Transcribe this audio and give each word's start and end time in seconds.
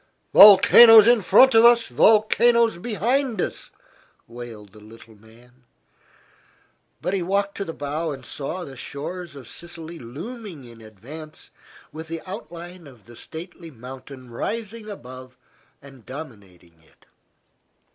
"Volcanoes 0.33 1.05
in 1.05 1.21
front 1.21 1.53
of 1.53 1.63
us, 1.63 1.85
volcanoes 1.85 2.79
behind 2.79 3.39
us!" 3.39 3.69
wailed 4.27 4.71
the 4.73 4.79
little 4.79 5.13
man. 5.13 5.63
But 7.03 7.13
he 7.13 7.21
walked 7.21 7.55
to 7.57 7.65
the 7.65 7.71
bow 7.75 8.09
and 8.11 8.25
saw 8.25 8.63
the 8.65 8.75
shores 8.75 9.35
of 9.35 9.47
Sicily 9.47 9.99
looming 9.99 10.63
in 10.63 10.81
advance, 10.81 11.51
with 11.91 12.07
the 12.07 12.23
outline 12.25 12.87
of 12.87 13.05
the 13.05 13.15
stately 13.15 13.69
mountain 13.69 14.31
rising 14.31 14.89
above 14.89 15.37
and 15.83 16.03
dominating 16.03 16.81
it. 16.81 17.05